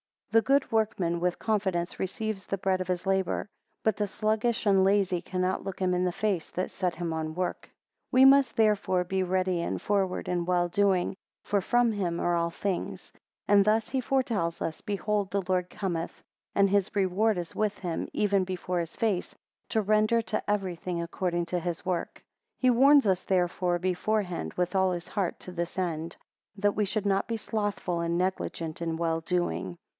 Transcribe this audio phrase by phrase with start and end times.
[0.31, 3.47] THE good workman with confidence receives the bread of his labour;
[3.83, 7.35] but the sluggish and lazy cannot look him in the face that set him on
[7.35, 7.65] work.
[7.69, 7.69] 2
[8.13, 12.49] We must therefore be ready and forward in well doing: for from him are all
[12.49, 13.09] things.
[13.11, 16.23] 3 And thus he foretells us, behold the Lord cometh,
[16.55, 19.35] and his reward is with him, even before his face,
[19.69, 22.15] to render to everyone according to his work.
[22.19, 22.23] 4
[22.59, 26.15] He warns us therefore beforehand, with all his heart to this end,
[26.55, 29.77] that we should not be slothful and negligent in well doing.